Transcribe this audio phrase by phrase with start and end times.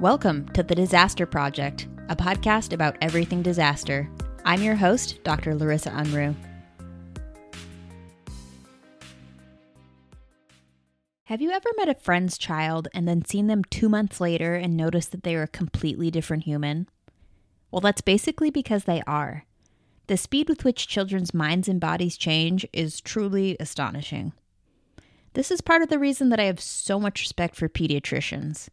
[0.00, 4.08] Welcome to The Disaster Project, a podcast about everything disaster.
[4.44, 5.56] I'm your host, Dr.
[5.56, 6.36] Larissa Unruh.
[11.24, 14.76] Have you ever met a friend's child and then seen them two months later and
[14.76, 16.88] noticed that they are a completely different human?
[17.72, 19.46] Well, that's basically because they are.
[20.06, 24.32] The speed with which children's minds and bodies change is truly astonishing.
[25.32, 28.68] This is part of the reason that I have so much respect for pediatricians.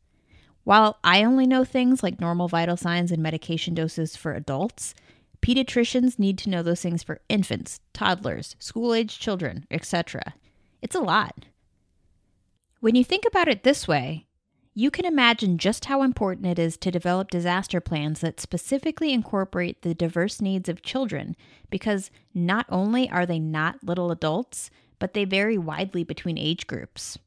[0.66, 4.96] While I only know things like normal vital signs and medication doses for adults,
[5.40, 10.34] pediatricians need to know those things for infants, toddlers, school age children, etc.
[10.82, 11.46] It's a lot.
[12.80, 14.26] When you think about it this way,
[14.74, 19.84] you can imagine just how important it is to develop disaster plans that specifically incorporate
[19.84, 21.36] the diverse needs of children
[21.70, 27.20] because not only are they not little adults, but they vary widely between age groups.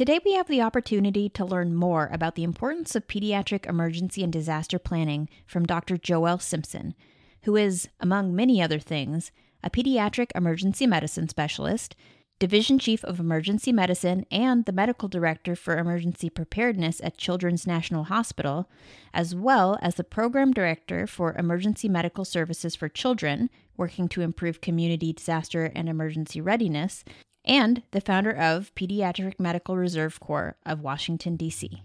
[0.00, 4.32] Today, we have the opportunity to learn more about the importance of pediatric emergency and
[4.32, 5.98] disaster planning from Dr.
[5.98, 6.94] Joelle Simpson,
[7.42, 9.30] who is, among many other things,
[9.62, 11.96] a pediatric emergency medicine specialist,
[12.38, 18.04] division chief of emergency medicine, and the medical director for emergency preparedness at Children's National
[18.04, 18.70] Hospital,
[19.12, 24.62] as well as the program director for emergency medical services for children, working to improve
[24.62, 27.04] community disaster and emergency readiness,
[27.44, 31.82] and the founder of Pediatric Medical Reserve Corps of Washington, D.C.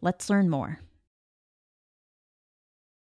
[0.00, 0.80] Let's learn more.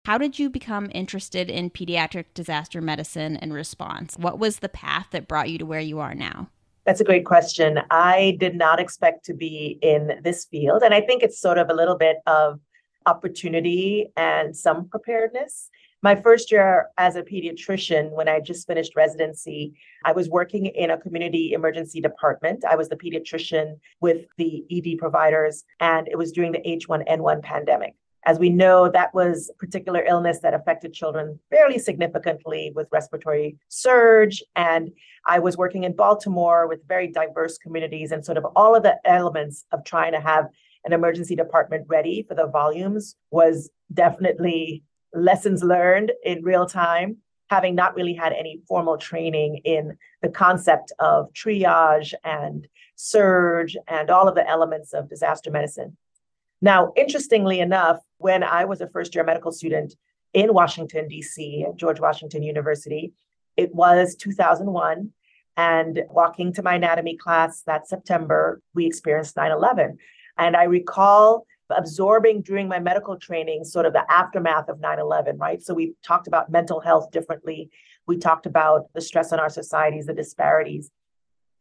[0.05, 4.15] How did you become interested in pediatric disaster medicine and response?
[4.19, 6.49] What was the path that brought you to where you are now?
[6.85, 7.79] That's a great question.
[7.89, 10.83] I did not expect to be in this field.
[10.83, 12.59] And I think it's sort of a little bit of
[13.07, 15.69] opportunity and some preparedness.
[16.05, 20.91] My first year as a pediatrician, when I just finished residency, I was working in
[20.91, 22.63] a community emergency department.
[22.63, 27.95] I was the pediatrician with the ED providers, and it was during the H1N1 pandemic.
[28.23, 33.57] As we know, that was a particular illness that affected children fairly significantly with respiratory
[33.69, 34.43] surge.
[34.55, 34.91] And
[35.25, 38.99] I was working in Baltimore with very diverse communities and sort of all of the
[39.05, 40.49] elements of trying to have
[40.83, 44.83] an emergency department ready for the volumes was definitely
[45.15, 47.17] lessons learned in real time,
[47.49, 54.09] having not really had any formal training in the concept of triage and surge and
[54.09, 55.97] all of the elements of disaster medicine.
[56.61, 59.95] Now, interestingly enough, when I was a first year medical student
[60.33, 63.13] in Washington, D.C., at George Washington University,
[63.55, 65.11] it was 2001.
[65.57, 69.97] And walking to my anatomy class that September, we experienced 9 11.
[70.37, 75.61] And I recall absorbing during my medical training sort of the aftermath of 9-11 right?
[75.61, 77.69] So we talked about mental health differently.
[78.07, 80.91] We talked about the stress on our societies the disparities.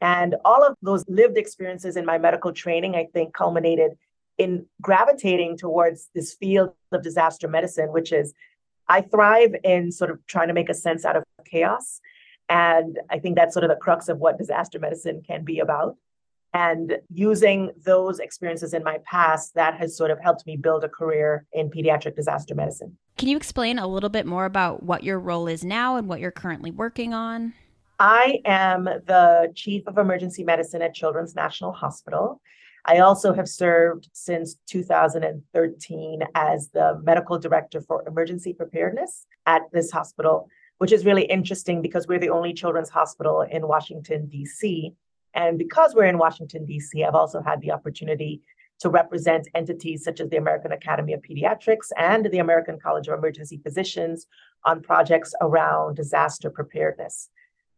[0.01, 3.93] And all of those lived experiences in my medical training i think culminated
[4.37, 8.35] in gravitating towards this field of disaster medicine which is
[8.89, 12.01] i thrive in sort of trying to make a sense out of chaos.
[12.49, 15.97] And i think that's sort of the crux of what disaster medicine can be about
[16.55, 20.89] and using those experiences in my past, that has sort of helped me build a
[20.89, 22.97] career in pediatric disaster medicine.
[23.19, 26.21] Can you explain a little bit more about what your role is now and what
[26.21, 27.55] you're currently working on?
[27.99, 32.41] I am the chief of emergency medicine at Children's National Hospital.
[32.85, 39.91] I also have served since 2013 as the medical director for emergency preparedness at this
[39.91, 40.49] hospital,
[40.79, 44.93] which is really interesting because we're the only children's hospital in Washington, D.C.
[45.35, 48.43] And because we're in Washington, D.C., I've also had the opportunity
[48.81, 53.19] to represent entities such as the American Academy of Pediatrics and the American College of
[53.19, 54.27] Emergency Physicians
[54.65, 57.31] on projects around disaster preparedness.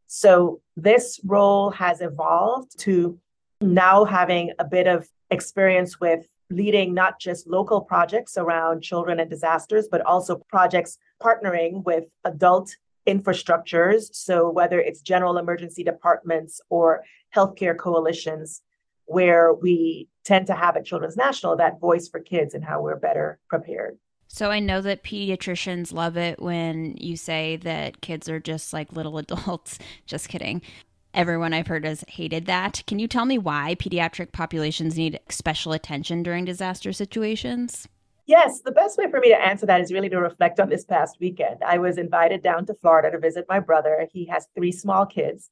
[0.06, 3.18] So this role has evolved to
[3.60, 9.28] now having a bit of experience with leading not just local projects around children and
[9.28, 12.74] disasters, but also projects partnering with adult
[13.06, 14.14] infrastructures.
[14.14, 18.62] So, whether it's general emergency departments or healthcare coalitions,
[19.06, 22.96] where we tend to have at Children's National that voice for kids and how we're
[22.96, 23.98] better prepared.
[24.28, 28.92] So, I know that pediatricians love it when you say that kids are just like
[28.92, 29.78] little adults.
[30.06, 30.62] just kidding.
[31.14, 32.82] Everyone I've heard has hated that.
[32.86, 37.88] Can you tell me why pediatric populations need special attention during disaster situations?
[38.26, 40.84] Yes, the best way for me to answer that is really to reflect on this
[40.84, 41.62] past weekend.
[41.64, 44.08] I was invited down to Florida to visit my brother.
[44.12, 45.48] He has three small kids,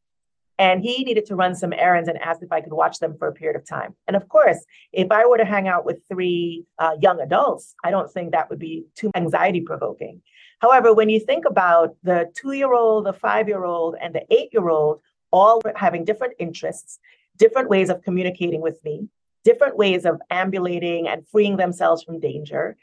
[0.59, 3.29] and he needed to run some errands and asked if I could watch them for
[3.29, 3.95] a period of time.
[4.09, 4.59] And of course,
[4.93, 8.51] if I were to hang out with three uh, young adults, I don't think that
[8.51, 10.23] would be too anxiety provoking.
[10.59, 14.25] However, when you think about the two year old, the five year old, and the
[14.35, 15.01] eight year old
[15.31, 16.99] all having different interests,
[17.37, 19.09] different ways of communicating with me,
[19.45, 22.77] different ways of ambulating and freeing themselves from danger,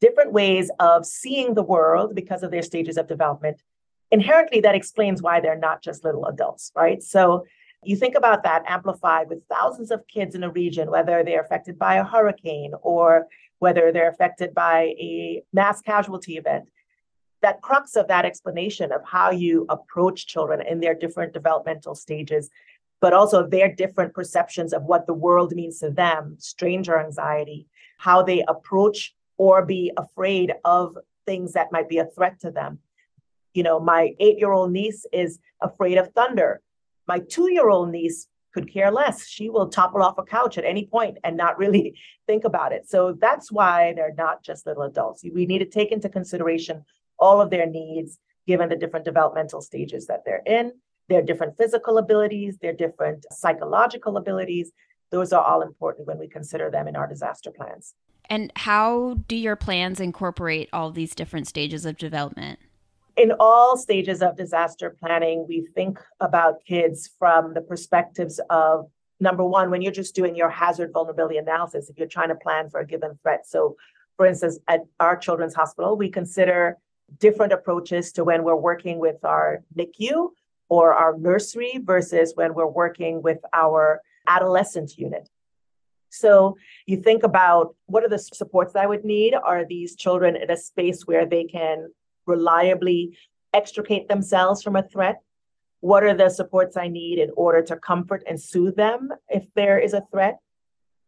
[0.00, 3.62] different ways of seeing the world because of their stages of development.
[4.10, 7.02] Inherently, that explains why they're not just little adults, right?
[7.02, 7.44] So
[7.84, 11.78] you think about that amplified with thousands of kids in a region, whether they're affected
[11.78, 13.26] by a hurricane or
[13.60, 16.68] whether they're affected by a mass casualty event.
[17.42, 22.50] That crux of that explanation of how you approach children in their different developmental stages,
[23.00, 27.66] but also their different perceptions of what the world means to them, stranger anxiety,
[27.98, 30.96] how they approach or be afraid of
[31.26, 32.78] things that might be a threat to them.
[33.54, 36.62] You know, my eight year old niece is afraid of thunder
[37.08, 39.26] my two year old niece could care less.
[39.26, 42.88] She will topple off a couch at any point and not really think about it.
[42.88, 45.24] So that's why they're not just little adults.
[45.24, 46.84] We need to take into consideration
[47.18, 50.72] all of their needs given the different developmental stages that they're in,
[51.08, 54.72] their different physical abilities, their different psychological abilities.
[55.10, 57.94] Those are all important when we consider them in our disaster plans.
[58.30, 62.58] And how do your plans incorporate all these different stages of development?
[63.18, 68.88] in all stages of disaster planning, we think about kids from the perspectives of
[69.20, 72.70] number one, when you're just doing your hazard vulnerability analysis, if you're trying to plan
[72.70, 73.46] for a given threat.
[73.46, 73.76] So,
[74.16, 76.78] for instance, at our children's hospital, we consider
[77.18, 80.28] different approaches to when we're working with our NICU
[80.68, 85.28] or our nursery versus when we're working with our adolescent unit.
[86.10, 86.56] So
[86.86, 89.34] you think about what are the supports I would need?
[89.34, 91.90] Are these children in a space where they can
[92.26, 93.16] reliably
[93.52, 95.16] extricate themselves from a threat?
[95.80, 99.78] What are the supports I need in order to comfort and soothe them if there
[99.78, 100.38] is a threat?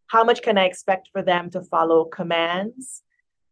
[0.06, 3.02] How much can I expect for them to follow commands?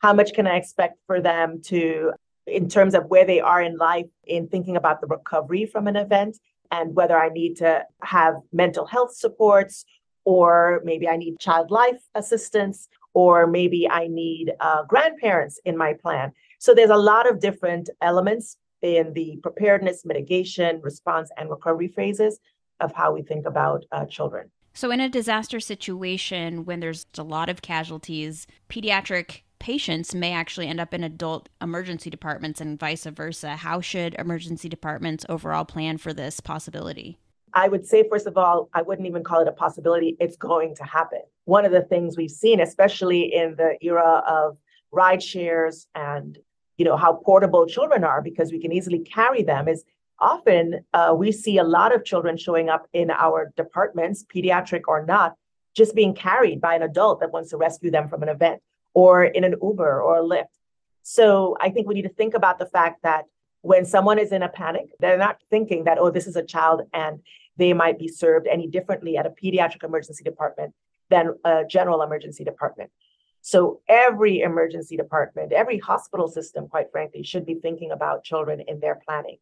[0.01, 2.13] How much can I expect for them to,
[2.51, 5.97] in terms of where they are in life, in thinking about the recovery from an
[5.97, 6.39] event
[6.71, 9.85] and whether I need to have mental health supports
[10.25, 15.95] or maybe I need child life assistance or maybe I need uh, grandparents in my
[15.95, 16.33] plan.
[16.59, 22.39] So there's a lot of different elements in the preparedness, mitigation, response, and recovery phases
[22.81, 24.51] of how we think about uh, children.
[24.73, 30.69] So, in a disaster situation, when there's a lot of casualties, pediatric patients may actually
[30.69, 33.57] end up in adult emergency departments and vice versa.
[33.57, 37.19] How should emergency departments overall plan for this possibility?
[37.55, 40.17] I would say, first of all, I wouldn't even call it a possibility.
[40.21, 41.23] It's going to happen.
[41.45, 44.59] One of the things we've seen, especially in the era of
[44.93, 46.39] ride shares and
[46.77, 49.85] you know how portable children are because we can easily carry them is
[50.21, 55.05] often uh, we see a lot of children showing up in our departments pediatric or
[55.05, 55.35] not
[55.75, 58.63] just being carried by an adult that wants to rescue them from an event
[59.01, 60.55] or in an uber or a lyft
[61.03, 63.25] so i think we need to think about the fact that
[63.71, 66.83] when someone is in a panic they're not thinking that oh this is a child
[66.93, 67.15] and
[67.57, 70.73] they might be served any differently at a pediatric emergency department
[71.13, 72.91] than a general emergency department
[73.41, 78.81] so every emergency department, every hospital system, quite frankly, should be thinking about children in
[78.81, 79.39] their planning.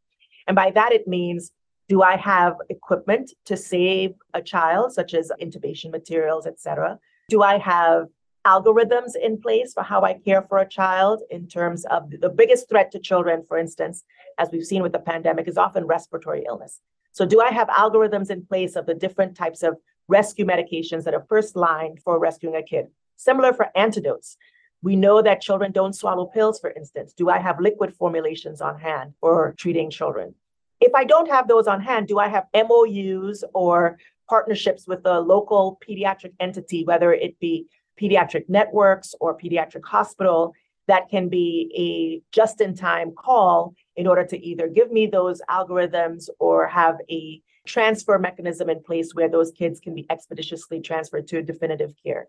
[0.46, 1.52] And by that, it means
[1.88, 6.98] do I have equipment to save a child, such as intubation materials, et cetera?
[7.28, 8.06] Do I have
[8.46, 12.68] algorithms in place for how I care for a child in terms of the biggest
[12.68, 14.04] threat to children, for instance,
[14.38, 16.80] as we've seen with the pandemic, is often respiratory illness.
[17.12, 19.76] So, do I have algorithms in place of the different types of
[20.06, 22.86] rescue medications that are first line for rescuing a kid?
[23.16, 24.36] Similar for antidotes.
[24.82, 27.12] We know that children don't swallow pills, for instance.
[27.14, 30.34] Do I have liquid formulations on hand for treating children?
[30.80, 33.98] If I don't have those on hand, do I have MOUs or
[34.28, 37.66] partnerships with a local pediatric entity, whether it be
[38.00, 40.54] pediatric networks or pediatric hospital,
[40.88, 45.40] that can be a just in time call in order to either give me those
[45.50, 51.26] algorithms or have a transfer mechanism in place where those kids can be expeditiously transferred
[51.26, 52.28] to definitive care.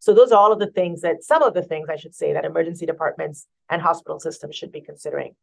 [0.00, 2.32] So those are all of the things that some of the things I should say
[2.32, 5.34] that emergency departments and hospital systems should be considering.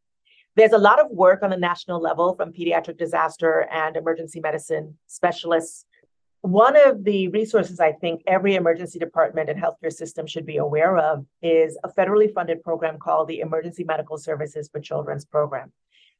[0.56, 4.98] There's a lot of work on the national level from pediatric disaster and emergency medicine
[5.08, 5.86] specialists.
[6.46, 10.96] One of the resources I think every emergency department and healthcare system should be aware
[10.96, 15.72] of is a federally funded program called the Emergency Medical Services for Children's Program.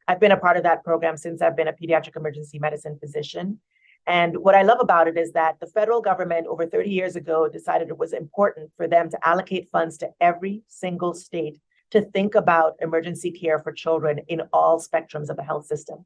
[0.08, 3.60] I've been a part of that program since I've been a pediatric emergency medicine physician.
[4.08, 7.48] And what I love about it is that the federal government over 30 years ago
[7.48, 11.60] decided it was important for them to allocate funds to every single state
[11.92, 16.04] to think about emergency care for children in all spectrums of the health system.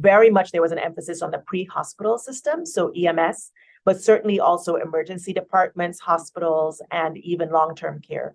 [0.00, 3.52] Very much there was an emphasis on the pre hospital system, so EMS,
[3.84, 8.34] but certainly also emergency departments, hospitals, and even long term care.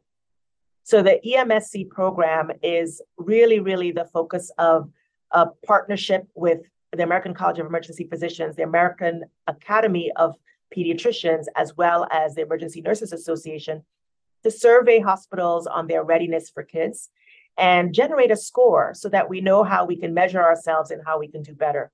[0.83, 4.91] So the EMSC program is really, really the focus of
[5.31, 6.59] a partnership with
[6.95, 10.35] the American College of Emergency Physicians, the American Academy of
[10.75, 13.83] pediatricians as well as the Emergency Nurses Association
[14.43, 17.09] to survey hospitals on their readiness for kids
[17.57, 21.19] and generate a score so that we know how we can measure ourselves and how
[21.19, 21.91] we can do better.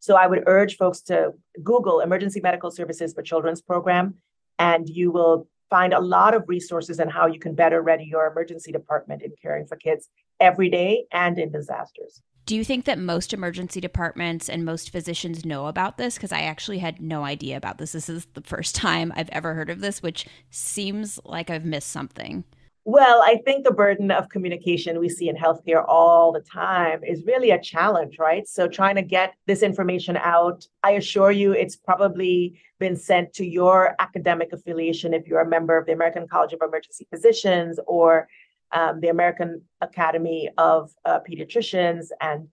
[0.00, 1.32] So I would urge folks to
[1.62, 4.14] Google Emergency Medical Services for Children's program,
[4.58, 8.26] and you will find a lot of resources on how you can better ready your
[8.26, 10.08] emergency department in caring for kids
[10.38, 12.22] every day and in disasters.
[12.44, 16.14] Do you think that most emergency departments and most physicians know about this?
[16.14, 17.90] Because I actually had no idea about this.
[17.90, 21.90] This is the first time I've ever heard of this, which seems like I've missed
[21.90, 22.44] something.
[22.88, 27.24] Well, I think the burden of communication we see in healthcare all the time is
[27.26, 28.46] really a challenge, right?
[28.46, 33.44] So, trying to get this information out, I assure you, it's probably been sent to
[33.44, 38.28] your academic affiliation if you're a member of the American College of Emergency Physicians or
[38.70, 42.46] um, the American Academy of uh, Pediatricians, and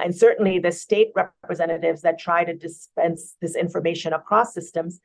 [0.00, 5.00] and certainly the state representatives that try to dispense this information across systems.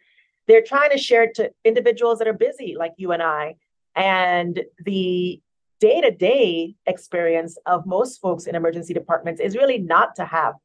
[0.48, 3.56] They're trying to share it to individuals that are busy, like you and I
[3.96, 5.42] and the
[5.80, 10.56] day to day experience of most folks in emergency departments is really not to have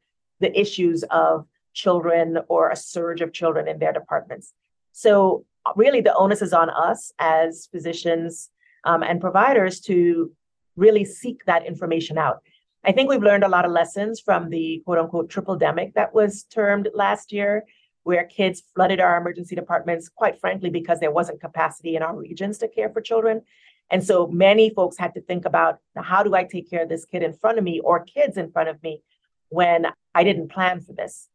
[0.41, 4.53] the issues of children or a surge of children in their departments.
[4.93, 5.45] So,
[5.77, 8.51] really, the onus is on us as physicians
[8.85, 10.33] um, and providers to
[10.77, 12.43] really seek that information out.
[12.83, 16.15] I think we've learned a lot of lessons from the quote unquote triple demic that
[16.15, 17.65] was termed last year
[18.11, 22.59] where kids flooded our emergency departments, quite frankly, because there wasn't capacity in our regions
[22.59, 23.43] to care for children.
[23.89, 27.05] And so many folks had to think about how do I take care of this
[27.05, 29.01] kid in front of me or kids in front of me
[29.49, 31.29] when I didn't plan for this.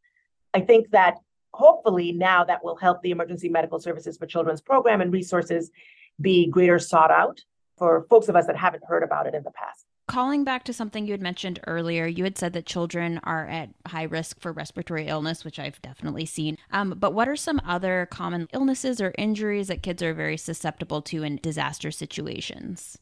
[0.53, 1.15] I think that
[1.53, 5.71] hopefully now that will help the Emergency Medical Services for Children's program and resources
[6.19, 7.39] be greater sought out
[7.77, 9.84] for folks of us that haven't heard about it in the past.
[10.07, 13.69] Calling back to something you had mentioned earlier, you had said that children are at
[13.87, 16.57] high risk for respiratory illness, which I've definitely seen.
[16.71, 21.01] Um, but what are some other common illnesses or injuries that kids are very susceptible
[21.03, 22.99] to in disaster situations?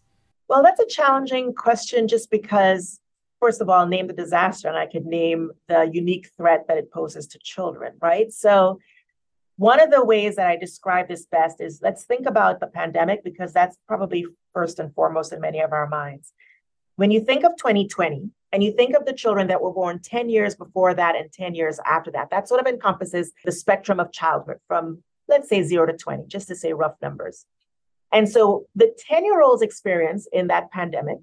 [0.48, 3.02] Well, that's a challenging question just because,
[3.42, 6.90] first of all, name the disaster, and I could name the unique threat that it
[6.90, 8.32] poses to children, right?
[8.32, 8.80] So,
[9.58, 13.24] one of the ways that I describe this best is let's think about the pandemic
[13.24, 16.34] because that's probably first and foremost in many of our minds.
[16.96, 20.30] When you think of 2020 and you think of the children that were born 10
[20.30, 24.12] years before that and 10 years after that, that sort of encompasses the spectrum of
[24.12, 27.46] childhood from, let's say, zero to 20, just to say rough numbers.
[28.12, 31.18] And so the 10 year olds experience in that pandemic,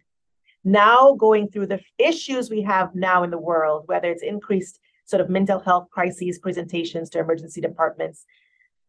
[0.65, 5.21] now going through the issues we have now in the world, whether it's increased sort
[5.21, 8.27] of mental health crises presentations to emergency departments,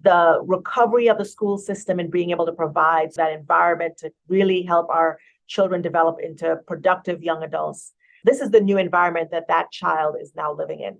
[0.01, 4.63] the recovery of the school system and being able to provide that environment to really
[4.63, 5.19] help our
[5.51, 7.91] children develop into productive young adults.
[8.23, 10.97] This is the new environment that that child is now living in.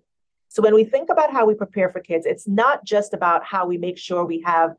[0.50, 3.66] So when we think about how we prepare for kids, it's not just about how
[3.66, 4.72] we make sure we have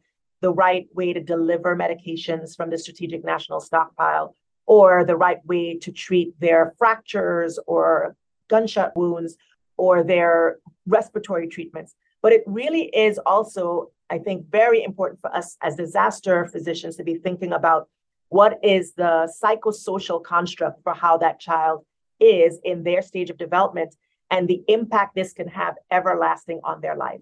[0.43, 4.37] the right way to deliver medications from the strategic national stockpile
[4.67, 8.15] or the right way to treat their fractures or
[8.49, 9.37] gunshot wounds
[9.79, 11.95] or their respiratory treatments.
[12.21, 17.05] But it really is also, I think, very important for us as disaster physicians to
[17.05, 17.89] be thinking about
[18.33, 21.85] what is the psychosocial construct for how that child
[22.19, 23.95] is in their stage of development
[24.31, 27.21] and the impact this can have everlasting on their life.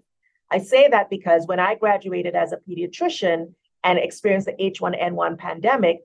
[0.49, 3.53] I say that because when I graduated as a pediatrician
[3.83, 5.99] and experienced the H1N1 pandemic,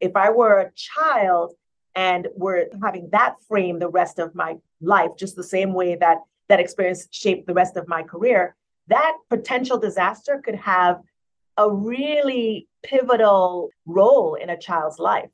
[0.00, 1.52] if I were a child
[1.94, 6.18] and were having that frame the rest of my life, just the same way that
[6.48, 8.56] that experience shaped the rest of my career,
[8.88, 11.00] that potential disaster could have
[11.58, 15.28] a really pivotal role in a child's life.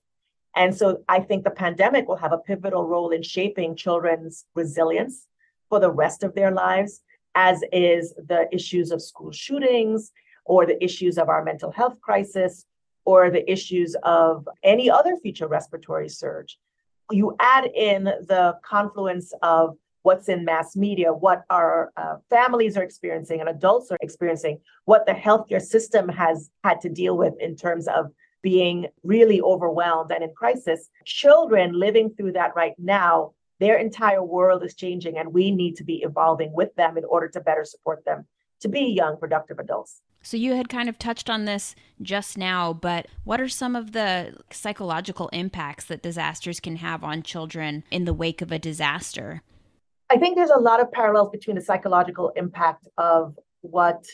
[0.57, 5.29] And so I think the pandemic will have a pivotal role in shaping children's resilience
[5.69, 7.03] for the rest of their lives,
[7.35, 10.13] as is the issues of school shootings
[10.45, 12.65] or the issues of our mental health crisis
[13.05, 16.59] or the issues of any other future respiratory surge.
[17.11, 22.83] You add in the confluence of what's in mass media, what our uh, families are
[22.83, 27.57] experiencing and adults are experiencing, what the healthcare system has had to deal with in
[27.57, 30.91] terms of being really overwhelmed and in crisis.
[31.07, 35.85] Children living through that right now, their entire world is changing, and we need to
[35.85, 38.27] be evolving with them in order to better support them
[38.61, 40.03] to be young, productive adults.
[40.23, 43.93] So, you had kind of touched on this just now, but what are some of
[43.93, 49.43] the psychological impacts that disasters can have on children in the wake of a disaster?
[50.11, 54.05] I think there's a lot of parallels between the psychological impact of what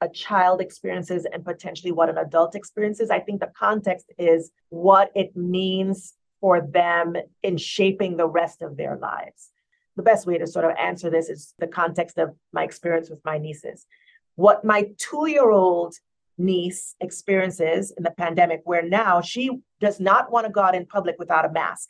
[0.00, 3.10] a child experiences and potentially what an adult experiences.
[3.10, 8.76] I think the context is what it means for them in shaping the rest of
[8.76, 9.50] their lives.
[9.96, 13.24] The best way to sort of answer this is the context of my experience with
[13.24, 13.86] my nieces.
[14.34, 15.94] what my two year old
[16.38, 19.50] niece experiences in the pandemic, where now she
[19.80, 21.88] does not want to go out in public without a mask.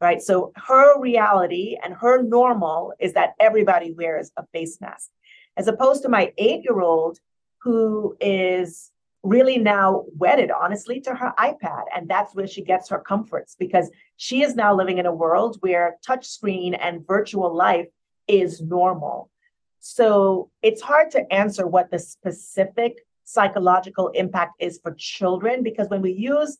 [0.00, 0.20] Right.
[0.20, 5.08] So her reality and her normal is that everybody wears a face mask,
[5.56, 7.18] as opposed to my eight year old
[7.62, 11.84] who is really now wedded, honestly, to her iPad.
[11.94, 15.56] And that's where she gets her comforts because she is now living in a world
[15.60, 17.88] where touchscreen and virtual life
[18.28, 19.30] is normal.
[19.80, 26.02] So it's hard to answer what the specific psychological impact is for children because when
[26.02, 26.56] we use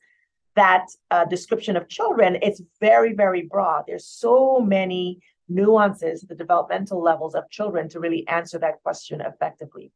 [0.57, 3.85] that uh, description of children, it's very, very broad.
[3.87, 9.93] There's so many nuances, the developmental levels of children to really answer that question effectively.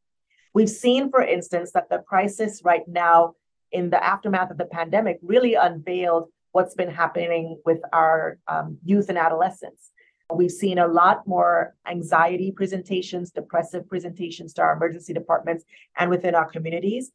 [0.53, 3.33] We've seen, for instance, that the crisis right now
[3.71, 9.09] in the aftermath of the pandemic really unveiled what's been happening with our um, youth
[9.09, 9.91] and adolescents.
[10.33, 15.65] We've seen a lot more anxiety presentations, depressive presentations to our emergency departments
[15.97, 17.11] and within our communities.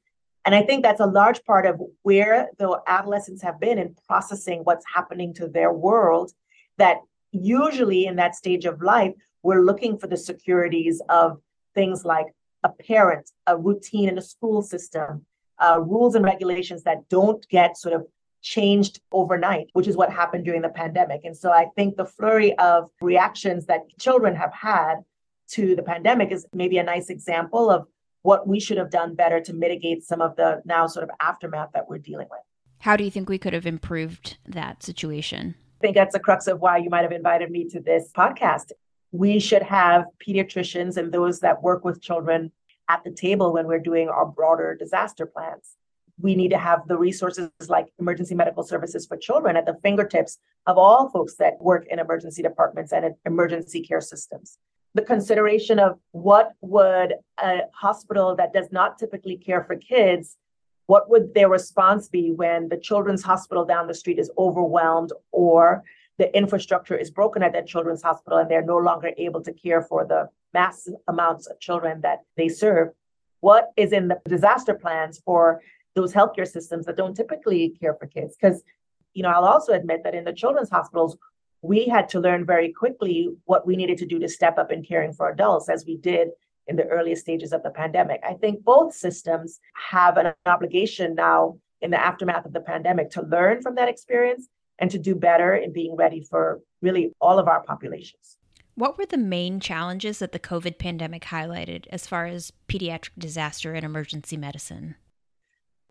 [0.46, 4.60] And I think that's a large part of where the adolescents have been in processing
[4.60, 6.32] what's happening to their world.
[6.78, 6.98] That
[7.32, 9.12] usually in that stage of life,
[9.42, 11.40] we're looking for the securities of
[11.74, 12.26] things like
[12.62, 15.26] a parent, a routine in a school system,
[15.58, 18.06] uh, rules and regulations that don't get sort of
[18.40, 21.22] changed overnight, which is what happened during the pandemic.
[21.24, 24.96] And so I think the flurry of reactions that children have had
[25.48, 27.86] to the pandemic is maybe a nice example of
[28.26, 31.70] what we should have done better to mitigate some of the now sort of aftermath
[31.74, 32.40] that we're dealing with.
[32.80, 35.54] How do you think we could have improved that situation?
[35.78, 38.72] I think that's the crux of why you might have invited me to this podcast
[39.12, 42.52] we should have pediatricians and those that work with children
[42.88, 45.76] at the table when we're doing our broader disaster plans.
[46.18, 50.38] We need to have the resources like emergency medical services for children at the fingertips
[50.66, 54.58] of all folks that work in emergency departments and emergency care systems.
[54.96, 60.38] The consideration of what would a hospital that does not typically care for kids,
[60.86, 65.84] what would their response be when the children's hospital down the street is overwhelmed or
[66.16, 69.82] the infrastructure is broken at that children's hospital and they're no longer able to care
[69.82, 72.88] for the massive amounts of children that they serve.
[73.40, 75.60] What is in the disaster plans for
[75.94, 78.34] those healthcare systems that don't typically care for kids?
[78.34, 78.62] Because,
[79.12, 81.18] you know, I'll also admit that in the children's hospitals,
[81.62, 84.84] we had to learn very quickly what we needed to do to step up in
[84.84, 86.28] caring for adults, as we did
[86.66, 88.20] in the earliest stages of the pandemic.
[88.24, 93.22] I think both systems have an obligation now in the aftermath of the pandemic to
[93.22, 97.48] learn from that experience and to do better in being ready for really all of
[97.48, 98.36] our populations.
[98.74, 103.72] What were the main challenges that the COVID pandemic highlighted as far as pediatric disaster
[103.72, 104.96] and emergency medicine?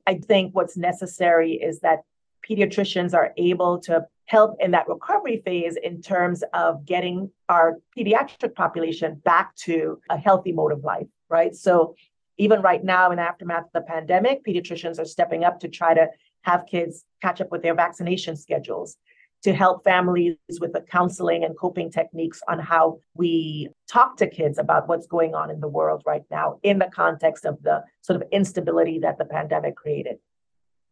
[0.06, 2.02] I think what's necessary is that
[2.48, 8.56] pediatricians are able to help in that recovery phase in terms of getting our pediatric
[8.56, 11.56] population back to a healthy mode of life, right?
[11.56, 11.96] So,
[12.38, 15.94] even right now, in the aftermath of the pandemic, pediatricians are stepping up to try
[15.94, 16.08] to
[16.42, 18.98] have kids catch up with their vaccination schedules,
[19.44, 24.58] to help families with the counseling and coping techniques on how we talk to kids
[24.58, 28.22] about what's going on in the world right now in the context of the sort
[28.22, 30.18] of instability that the pandemic created.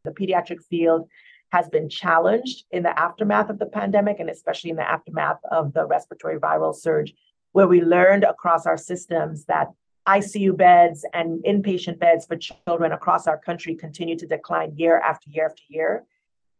[0.05, 1.09] The pediatric field
[1.53, 5.71] has been challenged in the aftermath of the pandemic and especially in the aftermath of
[5.73, 7.13] the respiratory viral surge,
[7.51, 9.67] where we learned across our systems that
[10.07, 15.29] ICU beds and inpatient beds for children across our country continue to decline year after
[15.29, 16.03] year after year,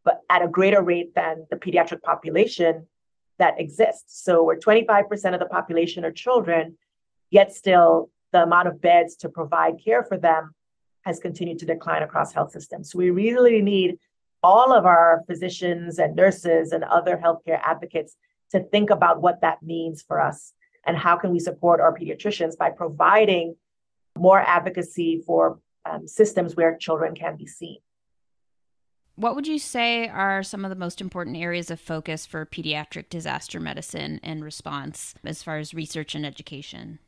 [0.06, 2.86] but at a greater rate than the pediatric population
[3.40, 4.24] that exists.
[4.24, 6.78] So we're 25% of the population are children,
[7.32, 10.54] yet still the amount of beds to provide care for them
[11.02, 12.92] has continued to decline across health systems.
[12.92, 13.98] So we really need
[14.44, 18.16] all of our physicians and nurses and other healthcare advocates
[18.52, 20.54] to think about what that means for us
[20.86, 23.56] and how can we support our pediatricians by providing
[24.18, 27.78] more advocacy for um, systems where children can be seen.
[29.16, 33.10] What would you say are some of the most important areas of focus for pediatric
[33.10, 37.00] disaster medicine and response as far as research and education?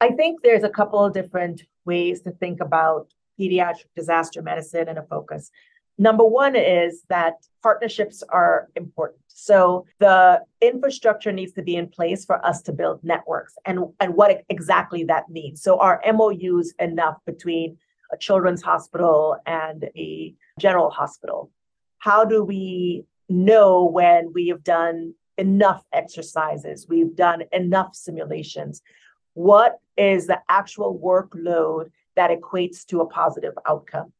[0.00, 4.98] I think there's a couple of different ways to think about pediatric disaster medicine and
[4.98, 5.50] a focus.
[5.98, 9.20] Number one is that partnerships are important.
[9.28, 14.14] So the infrastructure needs to be in place for us to build networks and, and
[14.14, 15.62] what exactly that means.
[15.62, 17.78] So are MOUs enough between
[18.12, 21.50] a children's hospital and a general hospital.
[21.98, 28.82] How do we know when we have done enough exercises, we've done enough simulations?
[29.34, 34.12] What is the actual workload that equates to a positive outcome?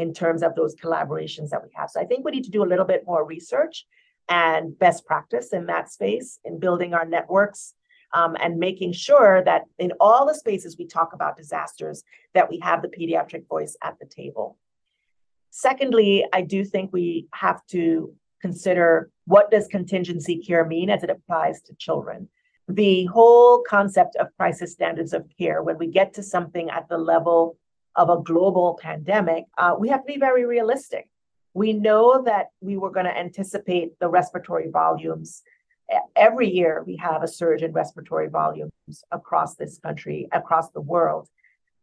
[0.00, 1.90] In terms of those collaborations that we have.
[1.90, 3.86] So I think we need to do a little bit more research
[4.30, 7.74] and best practice in that space in building our networks
[8.14, 12.58] um, and making sure that in all the spaces we talk about disasters, that we
[12.60, 14.56] have the pediatric voice at the table.
[15.50, 21.10] Secondly, I do think we have to consider what does contingency care mean as it
[21.10, 22.28] applies to children.
[22.68, 26.96] The whole concept of crisis standards of care, when we get to something at the
[26.96, 27.58] level
[28.00, 31.06] of a global pandemic, uh, we have to be very realistic.
[31.52, 35.42] We know that we were going to anticipate the respiratory volumes.
[36.16, 38.72] Every year, we have a surge in respiratory volumes
[39.10, 41.28] across this country, across the world.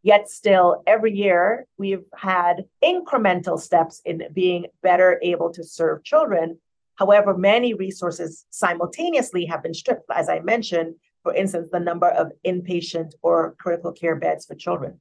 [0.02, 6.58] Yet, still, every year, we've had incremental steps in being better able to serve children.
[6.96, 12.32] However, many resources simultaneously have been stripped, as I mentioned, for instance, the number of
[12.44, 15.00] inpatient or critical care beds for children.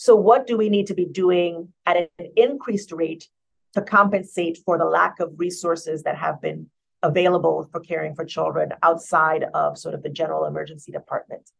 [0.00, 3.26] So, what do we need to be doing at an increased rate
[3.74, 6.70] to compensate for the lack of resources that have been
[7.02, 11.50] available for caring for children outside of sort of the general emergency department?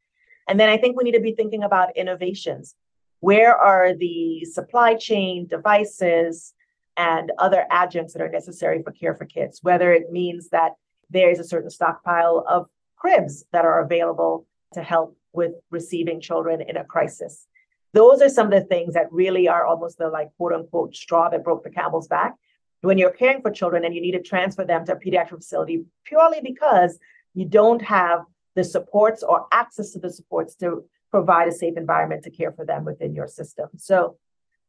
[0.46, 2.76] And then I think we need to be thinking about innovations.
[3.18, 6.54] Where are the supply chain devices
[6.96, 9.64] and other adjuncts that are necessary for care for kids?
[9.64, 10.74] Whether it means that
[11.10, 16.60] there is a certain stockpile of cribs that are available to help with receiving children
[16.60, 17.47] in a crisis
[17.92, 21.28] those are some of the things that really are almost the like quote unquote straw
[21.28, 22.34] that broke the camel's back
[22.82, 25.84] when you're caring for children and you need to transfer them to a pediatric facility
[26.04, 26.98] purely because
[27.34, 28.20] you don't have
[28.54, 32.64] the supports or access to the supports to provide a safe environment to care for
[32.64, 33.68] them within your system.
[33.76, 34.16] So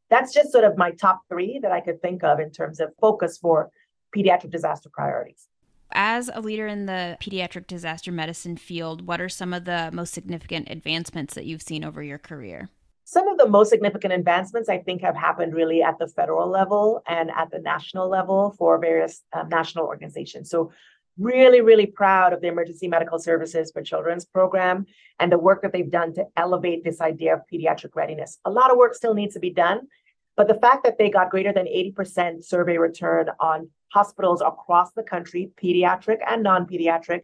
[0.08, 2.90] that's just sort of my top three that I could think of in terms of
[3.00, 3.70] focus for
[4.16, 5.48] pediatric disaster priorities.
[5.92, 10.14] As a leader in the pediatric disaster medicine field, what are some of the most
[10.14, 12.70] significant advancements that you've seen over your career?
[13.10, 17.02] Some of the most significant advancements, I think, have happened really at the federal level
[17.08, 20.48] and at the national level for various um, national organizations.
[20.48, 20.70] So,
[21.18, 24.86] really, really proud of the Emergency Medical Services for Children's program
[25.18, 28.38] and the work that they've done to elevate this idea of pediatric readiness.
[28.44, 29.88] A lot of work still needs to be done,
[30.36, 35.02] but the fact that they got greater than 80% survey return on hospitals across the
[35.02, 37.22] country, pediatric and non pediatric,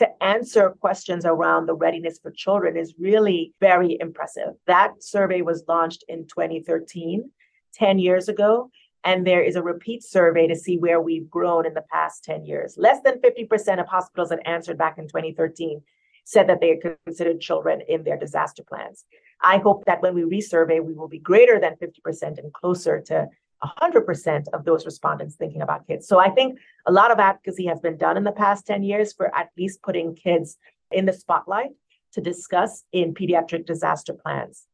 [0.00, 4.54] to answer questions around the readiness for children is really very impressive.
[4.66, 7.30] That survey was launched in 2013,
[7.74, 8.70] 10 years ago.
[9.04, 12.46] And there is a repeat survey to see where we've grown in the past 10
[12.46, 12.76] years.
[12.78, 15.82] Less than 50% of hospitals that answered back in 2013
[16.24, 19.04] said that they had considered children in their disaster plans.
[19.42, 23.28] I hope that when we resurvey, we will be greater than 50% and closer to
[23.62, 26.08] 100% of those respondents thinking about kids.
[26.08, 29.12] So I think a lot of advocacy has been done in the past 10 years
[29.12, 30.56] for at least putting kids
[30.90, 31.70] in the spotlight
[32.12, 34.66] to discuss in pediatric disaster plans.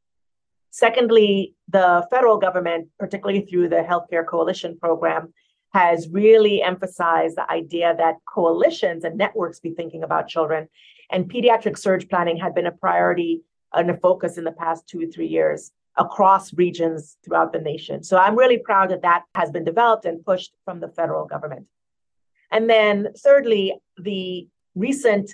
[0.71, 5.33] Secondly, the federal government, particularly through the Healthcare Coalition Program,
[5.73, 10.69] has really emphasized the idea that coalitions and networks be thinking about children.
[11.11, 15.03] And pediatric surge planning had been a priority and a focus in the past two
[15.03, 18.03] or three years across regions throughout the nation.
[18.03, 21.67] So I'm really proud that that has been developed and pushed from the federal government.
[22.51, 25.33] And then, thirdly, the recent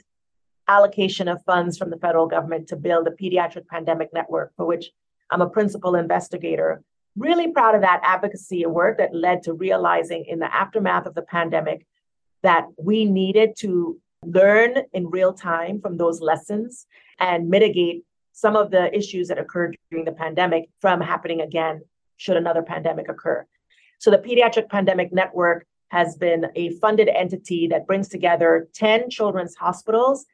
[0.68, 4.90] allocation of funds from the federal government to build a pediatric pandemic network, for which
[5.30, 6.82] I'm a principal investigator.
[7.16, 11.14] Really proud of that advocacy and work that led to realizing in the aftermath of
[11.14, 11.86] the pandemic
[12.42, 16.86] that we needed to learn in real time from those lessons
[17.18, 18.04] and mitigate
[18.42, 21.80] some of the issues that occurred during the pandemic from happening again
[22.16, 23.46] should another pandemic occur.
[24.00, 29.54] So the Pediatric Pandemic Network has been a funded entity that brings together 10 children's
[29.54, 30.26] hospitals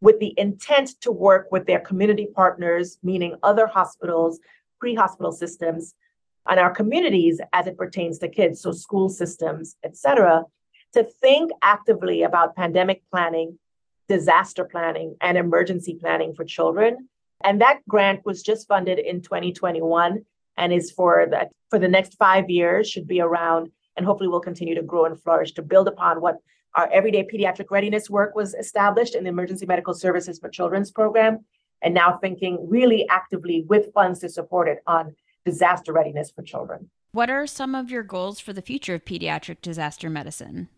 [0.00, 4.40] with the intent to work with their community partners, meaning other hospitals,
[4.80, 5.94] pre hospital systems,
[6.48, 10.44] and our communities as it pertains to kids, so school systems, et cetera,
[10.94, 13.58] to think actively about pandemic planning,
[14.08, 17.10] disaster planning, and emergency planning for children
[17.44, 20.24] and that grant was just funded in 2021
[20.56, 24.40] and is for the, for the next five years, should be around, and hopefully will
[24.40, 26.38] continue to grow and flourish to build upon what
[26.74, 31.44] our everyday pediatric readiness work was established in the Emergency Medical Services for Children's program,
[31.82, 36.90] and now thinking really actively with funds to support it on disaster readiness for children.
[37.12, 40.68] What are some of your goals for the future of pediatric disaster medicine?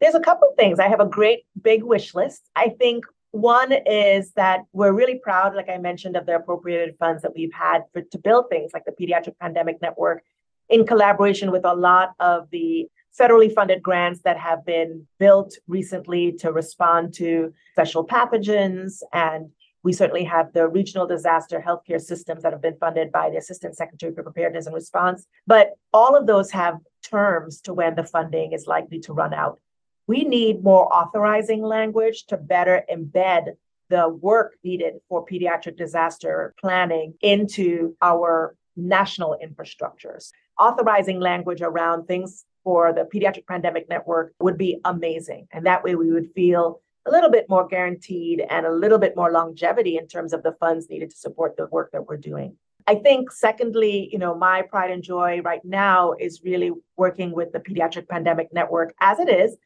[0.00, 0.78] There's a couple things.
[0.78, 2.48] I have a great big wish list.
[2.54, 3.04] I think
[3.36, 7.52] one is that we're really proud, like I mentioned, of the appropriated funds that we've
[7.52, 10.22] had for, to build things like the Pediatric Pandemic Network
[10.68, 16.32] in collaboration with a lot of the federally funded grants that have been built recently
[16.32, 19.02] to respond to special pathogens.
[19.12, 19.50] And
[19.82, 23.76] we certainly have the regional disaster healthcare systems that have been funded by the Assistant
[23.76, 25.26] Secretary for Preparedness and Response.
[25.46, 29.60] But all of those have terms to when the funding is likely to run out.
[30.06, 33.56] We need more authorizing language to better embed
[33.88, 40.30] the work needed for pediatric disaster planning into our national infrastructures.
[40.58, 45.46] Authorizing language around things for the Pediatric Pandemic Network would be amazing.
[45.52, 49.16] And that way we would feel a little bit more guaranteed and a little bit
[49.16, 52.56] more longevity in terms of the funds needed to support the work that we're doing.
[52.88, 57.52] I think, secondly, you know, my pride and joy right now is really working with
[57.52, 59.56] the Pediatric Pandemic Network as it is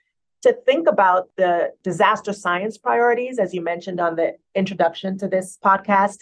[0.42, 5.59] to think about the disaster science priorities, as you mentioned on the introduction to this
[5.62, 6.18] podcast.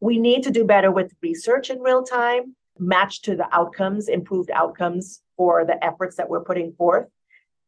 [0.00, 4.50] We need to do better with research in real time, matched to the outcomes, improved
[4.52, 7.08] outcomes for the efforts that we're putting forth.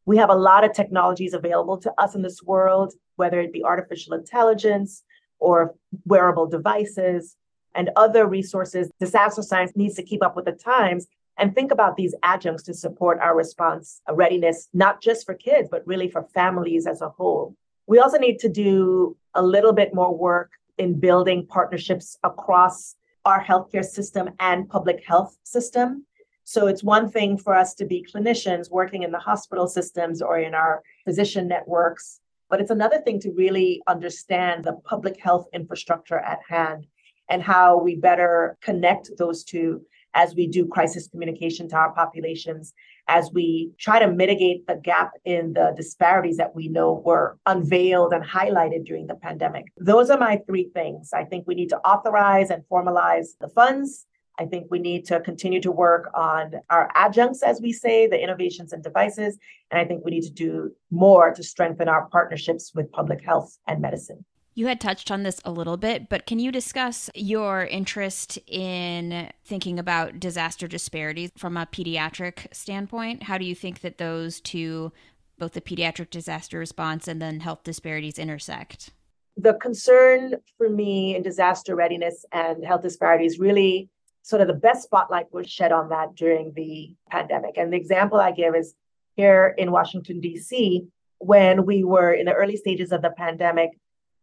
[0.06, 3.64] We have a lot of technologies available to us in this world, whether it be
[3.64, 5.02] artificial intelligence
[5.40, 7.36] or wearable devices
[7.74, 8.90] and other resources.
[9.00, 11.06] Disaster science needs to keep up with the times
[11.40, 15.68] and think about these adjuncts to support our response uh, readiness, not just for kids,
[15.70, 17.56] but really for families as a whole.
[17.86, 23.42] We also need to do a little bit more work in building partnerships across our
[23.42, 26.04] healthcare system and public health system.
[26.44, 30.38] So it's one thing for us to be clinicians working in the hospital systems or
[30.38, 36.18] in our physician networks, but it's another thing to really understand the public health infrastructure
[36.18, 36.86] at hand
[37.30, 39.82] and how we better connect those two
[40.14, 42.72] as we do crisis communication to our populations,
[43.08, 48.12] as we try to mitigate the gap in the disparities that we know were unveiled
[48.12, 49.66] and highlighted during the pandemic.
[49.76, 51.12] Those are my three things.
[51.12, 54.06] I think we need to authorize and formalize the funds.
[54.38, 58.20] I think we need to continue to work on our adjuncts, as we say, the
[58.20, 59.38] innovations and devices.
[59.70, 63.58] And I think we need to do more to strengthen our partnerships with public health
[63.66, 64.24] and medicine.
[64.54, 69.30] You had touched on this a little bit, but can you discuss your interest in
[69.44, 73.24] thinking about disaster disparities from a pediatric standpoint?
[73.24, 74.92] How do you think that those two,
[75.38, 78.90] both the pediatric disaster response and then health disparities, intersect?
[79.36, 83.88] The concern for me in disaster readiness and health disparities really
[84.22, 87.56] sort of the best spotlight was shed on that during the pandemic.
[87.56, 88.74] And the example I give is
[89.16, 90.86] here in Washington, D.C.,
[91.18, 93.70] when we were in the early stages of the pandemic,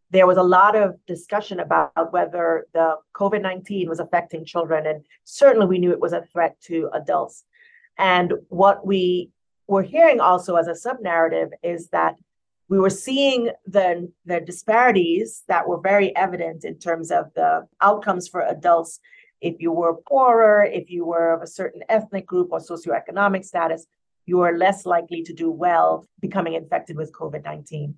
[0.10, 4.86] there was a lot of discussion about whether the COVID 19 was affecting children.
[4.88, 7.43] And certainly we knew it was a threat to adults.
[7.98, 9.32] And what we
[9.67, 12.15] were hearing also as a sub narrative is that
[12.70, 18.28] we were seeing the, the disparities that were very evident in terms of the outcomes
[18.28, 19.00] for adults.
[19.39, 23.86] If you were poorer, if you were of a certain ethnic group or socioeconomic status,
[24.26, 27.96] you are less likely to do well becoming infected with COVID 19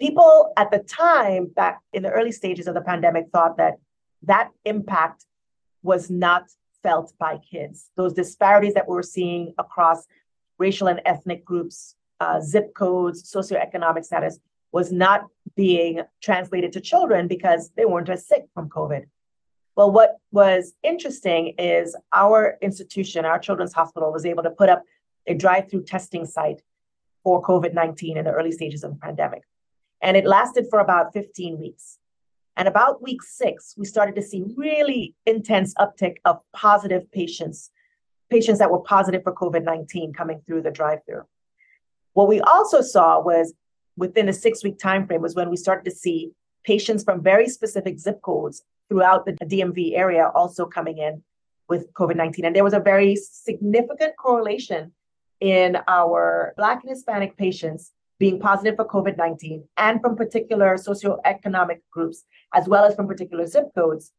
[0.00, 3.74] people at the time, back in the early stages of the pandemic, thought that
[4.22, 5.26] that impact
[5.82, 6.50] was not
[6.82, 7.90] felt by kids.
[7.96, 10.06] Those disparities that we were seeing across
[10.58, 14.38] racial and ethnic groups, uh, zip codes, socioeconomic status
[14.72, 19.06] was not being translated to children because they weren't as sick from COVID.
[19.76, 24.82] Well, what was interesting is our institution, our children's hospital, was able to put up
[25.26, 26.62] a drive through testing site
[27.22, 29.42] for COVID 19 in the early stages of the pandemic.
[30.02, 31.98] And it lasted for about 15 weeks.
[32.56, 37.70] And about week six, we started to see really intense uptick of positive patients,
[38.28, 41.24] patients that were positive for COVID 19 coming through the drive through.
[42.12, 43.54] What we also saw was
[43.96, 46.32] within a six week time frame was when we started to see
[46.64, 51.22] patients from very specific zip codes throughout the DMV area also coming in
[51.68, 52.44] with COVID 19.
[52.44, 54.92] And there was a very significant correlation
[55.40, 61.80] in our Black and Hispanic patients being positive for COVID 19 and from particular socioeconomic
[61.90, 64.12] groups, as well as from particular zip codes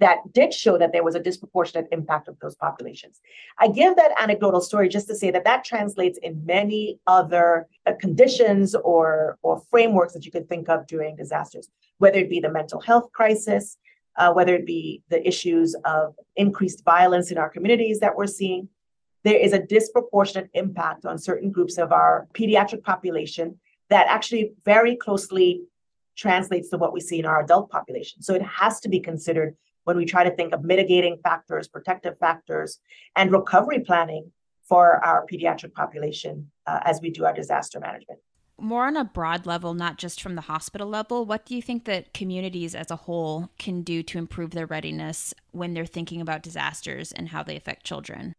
[0.00, 3.20] that did show that there was a disproportionate impact of those populations.
[3.58, 7.94] I give that anecdotal story just to say that that translates in many other uh,
[8.00, 11.68] conditions or, or frameworks that you could think of during disasters,
[11.98, 13.76] whether it be the mental health crisis,
[14.16, 18.68] uh, whether it be the issues of increased violence in our communities that we're seeing,
[19.24, 23.58] there is a disproportionate impact on certain groups of our pediatric population
[23.90, 25.62] that actually very closely
[26.16, 28.22] translates to what we see in our adult population.
[28.22, 32.18] So it has to be considered when we try to think of mitigating factors, protective
[32.18, 32.78] factors,
[33.16, 34.30] and recovery planning
[34.64, 38.20] for our pediatric population uh, as we do our disaster management.
[38.60, 41.84] More on a broad level, not just from the hospital level, what do you think
[41.84, 46.42] that communities as a whole can do to improve their readiness when they're thinking about
[46.42, 48.34] disasters and how they affect children?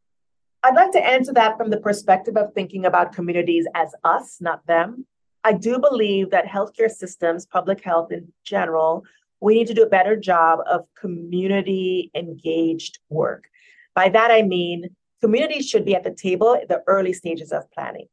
[0.61, 4.65] I'd like to answer that from the perspective of thinking about communities as us, not
[4.67, 5.05] them.
[5.43, 9.05] I do believe that healthcare systems, public health in general,
[9.39, 13.45] we need to do a better job of community engaged work.
[13.95, 14.89] By that, I mean
[15.21, 18.07] communities should be at the table at the early stages of planning.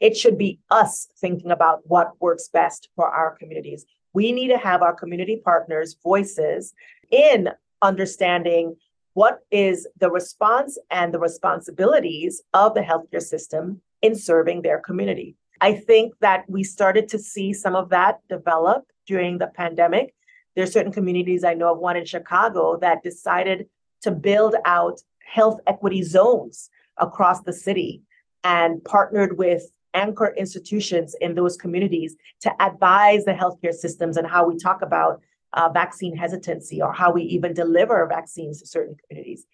[0.00, 3.84] It should be us thinking about what works best for our communities.
[4.14, 6.72] We need to have our community partners' voices
[7.10, 7.50] in
[7.82, 8.76] understanding
[9.14, 15.36] what is the response and the responsibilities of the healthcare system in serving their community.
[15.60, 20.14] I think that we started to see some of that develop during the pandemic.
[20.54, 23.68] There are certain communities, I know of one in Chicago, that decided
[24.02, 28.02] to build out health equity zones across the city
[28.42, 34.48] and partnered with anchor institutions in those communities to advise the healthcare systems and how
[34.48, 35.20] we talk about
[35.52, 39.46] uh, vaccine hesitancy or how we even deliver vaccines to certain communities.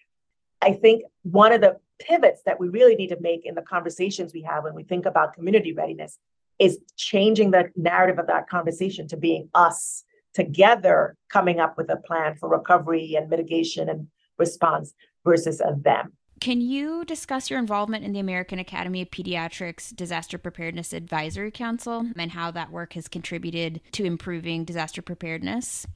[0.60, 4.32] I think one of the pivots that we really need to make in the conversations
[4.32, 6.18] we have when we think about community readiness
[6.58, 10.04] is changing the narrative of that conversation to being us
[10.34, 16.12] together coming up with a plan for recovery and mitigation and response versus a them.
[16.40, 22.06] Can you discuss your involvement in the American Academy of Pediatrics Disaster Preparedness Advisory Council
[22.16, 25.86] and how that work has contributed to improving disaster preparedness?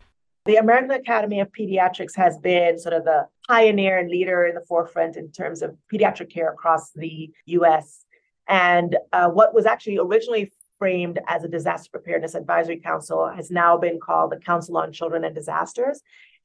[0.46, 4.64] The American Academy of Pediatrics has been sort of the pioneer and leader in the
[4.66, 8.07] forefront in terms of pediatric care across the US.
[8.48, 13.76] And uh, what was actually originally framed as a disaster preparedness advisory council has now
[13.76, 16.00] been called the Council on Children and Disasters.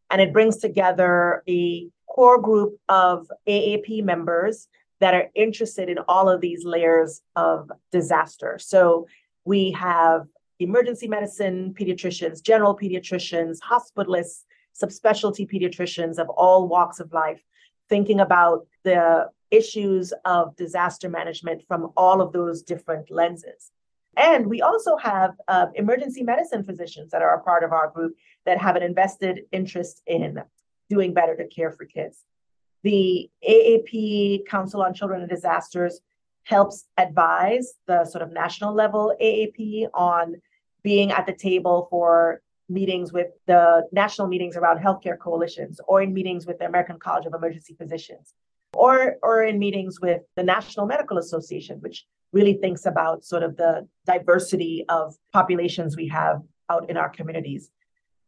[0.10, 4.68] And it brings together a core group of AAP members
[5.00, 8.58] that are interested in all of these layers of disaster.
[8.60, 9.08] So
[9.44, 10.28] we have
[10.60, 14.44] emergency medicine pediatricians, general pediatricians, hospitalists,
[14.82, 17.42] subspecialty pediatricians of all walks of life,
[17.90, 23.72] thinking about the issues of disaster management from all of those different lenses.
[24.18, 28.16] And we also have uh, emergency medicine physicians that are a part of our group
[28.46, 30.42] that have an invested interest in
[30.90, 32.20] doing better to care for kids.
[32.84, 36.02] The AAP Council on Children and Disasters
[36.44, 40.36] helps advise the sort of national level AAP on
[40.84, 46.14] being at the table for meetings with the national meetings around healthcare coalitions or in
[46.14, 48.34] meetings with the American College of Emergency Physicians
[48.74, 53.56] or or in meetings with the National Medical Association which really thinks about sort of
[53.56, 57.72] the diversity of populations we have out in our communities.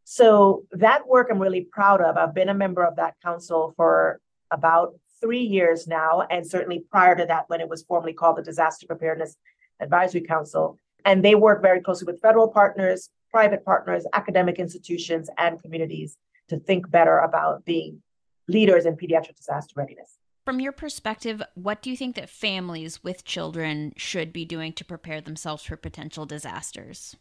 [0.09, 2.15] So that work I'm really proud of.
[2.15, 7.13] I've been a member of that council for about three years now, and certainly prior
[7.17, 9.35] to that, when it was formerly called the Disaster Preparedness
[9.81, 10.77] Advisory Council.
[11.03, 16.15] And they work very closely with federal partners, private partners, academic institutions, and communities
[16.47, 18.01] to think better about being
[18.47, 20.19] leaders in pediatric disaster readiness.
[20.45, 24.85] From your perspective, what do you think that families with children should be doing to
[24.85, 27.17] prepare themselves for potential disasters?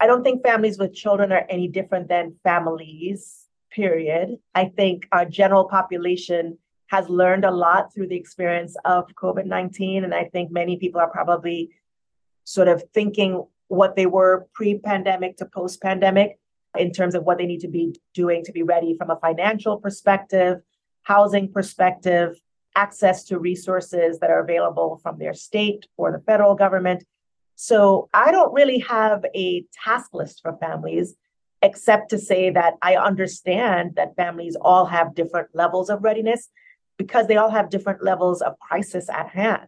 [0.00, 4.38] I don't think families with children are any different than families, period.
[4.54, 10.04] I think our general population has learned a lot through the experience of COVID 19.
[10.04, 11.70] And I think many people are probably
[12.44, 16.38] sort of thinking what they were pre pandemic to post pandemic
[16.78, 19.78] in terms of what they need to be doing to be ready from a financial
[19.78, 20.60] perspective,
[21.02, 22.40] housing perspective,
[22.76, 27.04] access to resources that are available from their state or the federal government
[27.60, 31.16] so I don't really have a task list for families,
[31.60, 36.50] except to say that I understand that families all have different levels of readiness
[36.98, 39.66] because they all have different levels of crisis at hand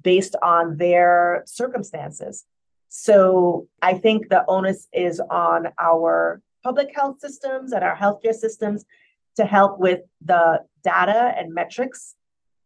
[0.00, 2.44] based on their circumstances.
[2.88, 8.84] So I think the onus is on our public health systems and our healthcare systems
[9.34, 12.14] to help with the data and metrics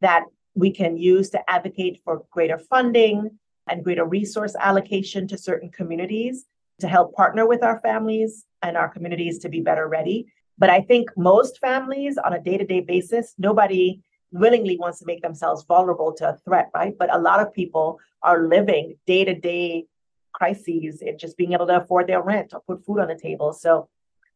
[0.02, 5.70] that we can use to advocate for greater funding, and greater resource allocation to certain
[5.70, 6.46] communities
[6.80, 10.26] to help partner with our families and our communities to be better ready.
[10.58, 14.02] But I think most families on a day to day basis, nobody
[14.32, 16.94] willingly wants to make themselves vulnerable to a threat, right?
[16.98, 19.86] But a lot of people are living day to day
[20.32, 23.52] crises and just being able to afford their rent or put food on the table.
[23.52, 23.88] So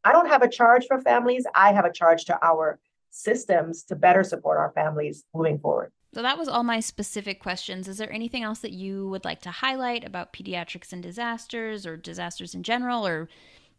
[0.05, 1.45] I don't have a charge for families.
[1.55, 2.79] I have a charge to our
[3.11, 5.93] systems to better support our families moving forward.
[6.13, 7.87] So that was all my specific questions.
[7.87, 11.97] Is there anything else that you would like to highlight about pediatrics and disasters or
[11.97, 13.29] disasters in general or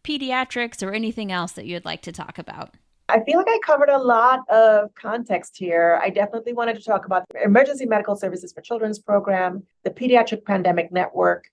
[0.03, 2.75] pediatrics or anything else that you'd like to talk about?
[3.09, 5.99] I feel like I covered a lot of context here.
[6.01, 10.45] I definitely wanted to talk about the Emergency Medical Services for Children's program, the Pediatric
[10.45, 11.43] Pandemic Network.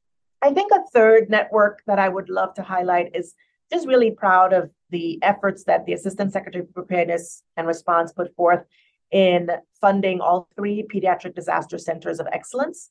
[0.41, 3.35] I think a third network that I would love to highlight is
[3.73, 8.33] just really proud of the efforts that the Assistant Secretary for Preparedness and Response put
[8.37, 8.65] forth
[9.11, 9.51] in
[9.81, 12.91] funding all three pediatric disaster centers of excellence.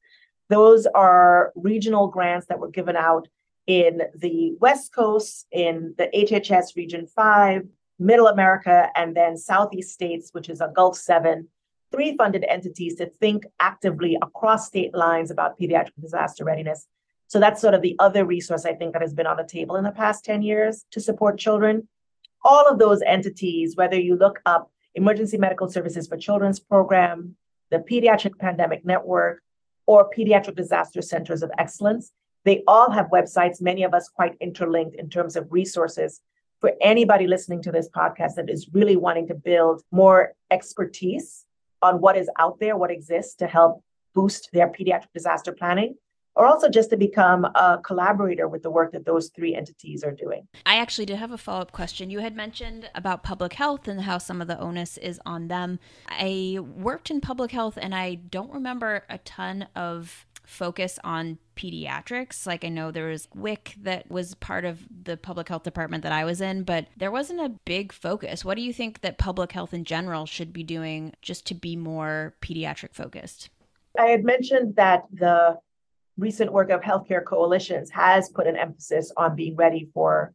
[0.49, 3.28] Those are regional grants that were given out
[3.68, 7.68] in the West Coast, in the HHS Region 5,
[7.99, 11.47] Middle America, and then Southeast states, which is a Gulf 7,
[11.91, 16.88] three funded entities to think actively across state lines about pediatric disaster readiness.
[17.28, 19.76] So that's sort of the other resource I think that has been on the table
[19.76, 21.88] in the past 10 years to support children.
[22.43, 27.36] All of those entities, whether you look up Emergency Medical Services for Children's Program,
[27.70, 29.43] the Pediatric Pandemic Network,
[29.86, 32.12] or Pediatric Disaster Centers of Excellence,
[32.43, 36.22] they all have websites, many of us quite interlinked in terms of resources.
[36.62, 41.45] For anybody listening to this podcast that is really wanting to build more expertise
[41.84, 43.84] on what is out there, what exists to help
[44.16, 45.95] boost their pediatric disaster planning
[46.38, 50.12] or also just to become a collaborator with the work that those three entities are
[50.12, 50.48] doing.
[50.68, 52.12] I actually did have a follow up question.
[52.12, 55.80] You had mentioned about public health and how some of the onus is on them.
[56.08, 62.46] I worked in public health and I don't remember a ton of focus on pediatrics.
[62.46, 66.12] Like I know there was WIC that was part of the public health department that
[66.12, 68.46] I was in, but there wasn't a big focus.
[68.46, 71.76] What do you think that public health in general should be doing just to be
[71.76, 73.50] more pediatric focused?
[74.00, 75.58] I had mentioned that the
[76.18, 80.34] recent work of healthcare coalitions has put an emphasis on being ready for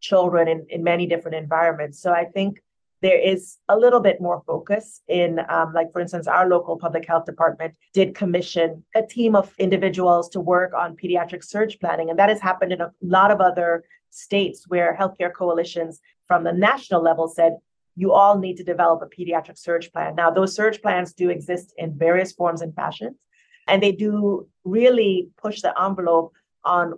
[0.00, 2.00] children in, in many different environments.
[2.00, 2.62] So I think
[3.00, 7.06] there is a little bit more focus in, um, like, for instance, our local public
[7.06, 12.08] health department did commission a team of individuals to work on pediatric surge planning.
[12.08, 16.52] And that has happened in a lot of other states where healthcare coalitions from the
[16.52, 17.56] national level said,
[17.96, 20.14] you all need to develop a pediatric surge plan.
[20.14, 23.16] Now, those surge plans do exist in various forms and fashions,
[23.66, 26.32] and they do really push the envelope
[26.64, 26.94] on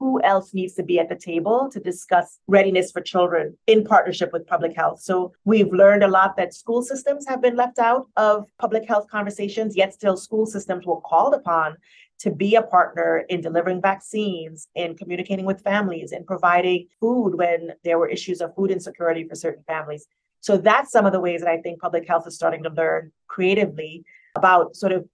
[0.00, 4.32] who else needs to be at the table to discuss readiness for children in partnership
[4.32, 5.00] with public health.
[5.00, 9.08] So we've learned a lot that school systems have been left out of public health
[9.10, 11.76] conversations, yet still school systems were called upon
[12.20, 17.72] to be a partner in delivering vaccines, in communicating with families, in providing food when
[17.84, 20.06] there were issues of food insecurity for certain families.
[20.40, 23.12] So that's some of the ways that I think public health is starting to learn
[23.26, 24.04] creatively
[24.34, 25.06] about sort of